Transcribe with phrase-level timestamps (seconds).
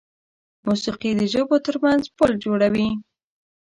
[0.65, 2.89] موسیقي د ژبو تر منځ پل جوړوي.